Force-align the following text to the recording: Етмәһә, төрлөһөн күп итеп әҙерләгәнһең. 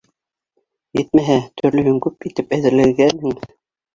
Етмәһә, 0.99 1.35
төрлөһөн 1.61 1.99
күп 2.05 2.27
итеп 2.31 2.57
әҙерләгәнһең. 2.57 3.37